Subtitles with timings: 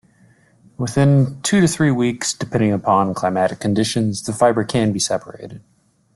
[0.79, 5.61] Within two to three weeks, depending upon climatic conditions, the fibre can be separated.